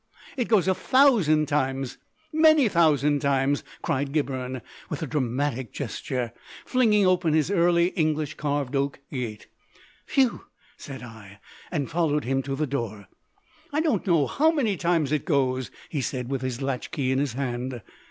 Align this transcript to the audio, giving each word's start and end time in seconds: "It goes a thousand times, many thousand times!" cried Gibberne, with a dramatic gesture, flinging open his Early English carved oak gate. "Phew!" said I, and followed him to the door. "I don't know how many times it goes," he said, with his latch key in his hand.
"It 0.35 0.47
goes 0.47 0.67
a 0.67 0.73
thousand 0.73 1.47
times, 1.47 1.99
many 2.33 2.67
thousand 2.67 3.19
times!" 3.21 3.63
cried 3.83 4.11
Gibberne, 4.13 4.63
with 4.89 5.03
a 5.03 5.05
dramatic 5.05 5.71
gesture, 5.73 6.33
flinging 6.65 7.05
open 7.05 7.33
his 7.35 7.51
Early 7.51 7.89
English 7.89 8.33
carved 8.33 8.75
oak 8.75 8.99
gate. 9.11 9.45
"Phew!" 10.07 10.45
said 10.75 11.03
I, 11.03 11.39
and 11.69 11.87
followed 11.87 12.23
him 12.23 12.41
to 12.41 12.55
the 12.55 12.65
door. 12.65 13.09
"I 13.71 13.79
don't 13.79 14.07
know 14.07 14.25
how 14.25 14.49
many 14.49 14.75
times 14.75 15.11
it 15.11 15.23
goes," 15.23 15.69
he 15.87 16.01
said, 16.01 16.29
with 16.31 16.41
his 16.41 16.63
latch 16.63 16.89
key 16.89 17.11
in 17.11 17.19
his 17.19 17.33
hand. 17.33 17.79